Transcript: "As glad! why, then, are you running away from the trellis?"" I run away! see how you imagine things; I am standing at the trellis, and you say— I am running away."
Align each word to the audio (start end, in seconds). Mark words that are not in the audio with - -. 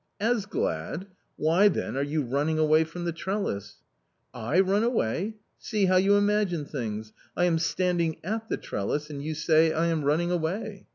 "As 0.19 0.47
glad! 0.47 1.05
why, 1.35 1.67
then, 1.67 1.95
are 1.95 2.01
you 2.01 2.23
running 2.23 2.57
away 2.57 2.85
from 2.85 3.05
the 3.05 3.11
trellis?"" 3.11 3.83
I 4.53 4.59
run 4.59 4.81
away! 4.83 5.35
see 5.59 5.85
how 5.85 5.97
you 5.97 6.15
imagine 6.15 6.65
things; 6.65 7.13
I 7.37 7.45
am 7.45 7.59
standing 7.59 8.17
at 8.23 8.49
the 8.49 8.57
trellis, 8.57 9.11
and 9.11 9.21
you 9.23 9.35
say— 9.35 9.71
I 9.73 9.85
am 9.89 10.03
running 10.03 10.31
away." 10.31 10.87